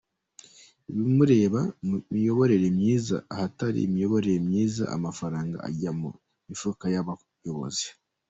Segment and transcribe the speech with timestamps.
[0.89, 6.09] Ibi mureba ni imiyoborere myiza, ahatari imiyoborere myiza, amafaranga ajya mu
[6.49, 7.87] mifuka y’abayobozi.